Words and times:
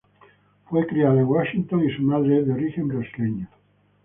Fue 0.67 0.87
criada 0.87 1.19
en 1.19 1.27
Washington 1.27 1.85
y 1.87 1.93
su 1.95 2.01
madre 2.01 2.39
es 2.39 2.47
de 2.47 2.53
origen 2.53 2.87
brasileño. 2.87 3.47